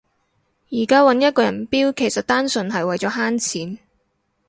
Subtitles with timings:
[0.71, 3.77] 而家搵一個人標其實單純係為咗慳錢